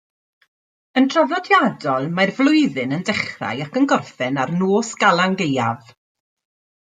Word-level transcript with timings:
Yn 0.99 1.07
draddodiadol, 1.15 2.07
mae'r 2.19 2.31
flwyddyn 2.37 2.95
yn 2.97 3.05
dechrau 3.09 3.61
ac 3.67 3.77
yn 3.81 3.87
gorffen 3.91 4.41
ar 4.45 4.53
Nos 4.63 4.89
Galan 5.05 5.37
Gaeaf. 5.43 5.93